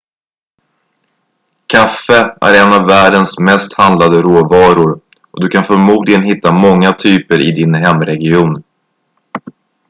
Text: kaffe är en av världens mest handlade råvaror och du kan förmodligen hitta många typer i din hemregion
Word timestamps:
kaffe 1.69 2.35
är 2.41 2.53
en 2.65 2.73
av 2.81 2.87
världens 2.89 3.39
mest 3.39 3.73
handlade 3.73 4.21
råvaror 4.21 4.99
och 5.31 5.41
du 5.41 5.47
kan 5.47 5.63
förmodligen 5.63 6.23
hitta 6.23 6.51
många 6.51 6.91
typer 6.91 7.45
i 7.47 7.51
din 7.51 7.73
hemregion 7.73 8.63